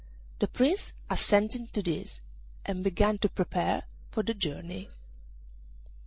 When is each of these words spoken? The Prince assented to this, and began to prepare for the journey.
The 0.39 0.47
Prince 0.47 0.93
assented 1.11 1.71
to 1.73 1.83
this, 1.83 2.21
and 2.65 2.83
began 2.83 3.19
to 3.19 3.29
prepare 3.29 3.83
for 4.09 4.23
the 4.23 4.33
journey. 4.33 4.89